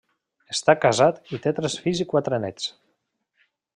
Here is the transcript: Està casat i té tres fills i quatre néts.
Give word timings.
Està 0.53 0.73
casat 0.85 1.29
i 1.37 1.39
té 1.43 1.53
tres 1.59 1.75
fills 1.83 2.01
i 2.07 2.09
quatre 2.15 2.41
néts. 2.47 2.69